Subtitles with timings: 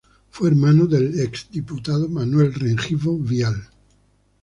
[0.31, 3.69] Fue hermano del exdiputado Manuel Rengifo Vial.